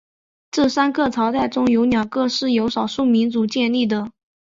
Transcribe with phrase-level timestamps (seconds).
[0.49, 4.11] 这三个朝代中有两个是由少数民族建立的。